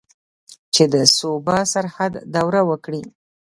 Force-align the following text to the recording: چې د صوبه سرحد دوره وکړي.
چې 0.73 0.83
د 0.93 0.95
صوبه 1.17 1.57
سرحد 1.73 2.13
دوره 2.35 2.61
وکړي. 2.69 3.01